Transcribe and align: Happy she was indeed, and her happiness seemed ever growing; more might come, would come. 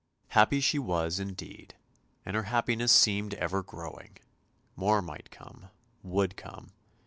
Happy 0.29 0.59
she 0.59 0.79
was 0.79 1.19
indeed, 1.19 1.75
and 2.25 2.35
her 2.35 2.45
happiness 2.49 2.91
seemed 2.91 3.35
ever 3.35 3.61
growing; 3.61 4.17
more 4.75 4.99
might 4.99 5.29
come, 5.29 5.67
would 6.01 6.35
come. 6.35 6.71